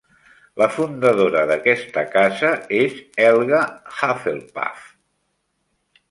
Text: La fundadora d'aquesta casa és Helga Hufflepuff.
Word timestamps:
La 0.59 0.67
fundadora 0.75 1.41
d'aquesta 1.51 2.03
casa 2.15 2.49
és 2.77 2.95
Helga 3.25 3.59
Hufflepuff. 3.97 4.89